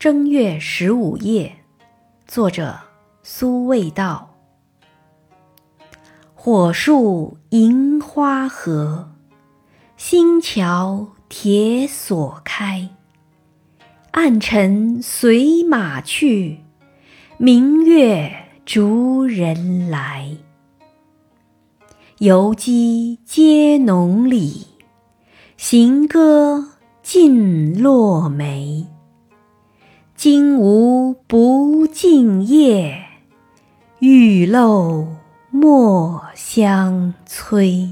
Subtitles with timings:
[0.00, 1.56] 正月十五夜，
[2.26, 2.80] 作者
[3.22, 4.34] 苏味道。
[6.34, 9.10] 火树银花合，
[9.98, 12.88] 星桥铁锁开。
[14.12, 16.60] 暗尘随马去，
[17.36, 18.32] 明月
[18.64, 20.34] 逐人来。
[22.20, 24.66] 游击皆浓里，
[25.58, 26.70] 行歌
[27.02, 28.49] 尽落梅。
[30.22, 33.06] 今无不尽夜，
[34.00, 35.06] 玉漏
[35.48, 37.88] 莫相催。